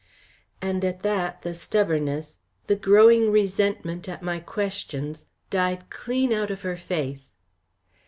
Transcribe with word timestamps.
And 0.63 0.83
at 0.83 1.03
that 1.03 1.43
the 1.43 1.53
stubbornness, 1.53 2.39
the 2.65 2.75
growing 2.75 3.29
resentment 3.29 4.09
at 4.09 4.23
my 4.23 4.39
questions, 4.39 5.25
died 5.51 5.91
clean 5.91 6.33
out 6.33 6.49
of 6.49 6.63
her 6.63 6.75
face. 6.75 7.35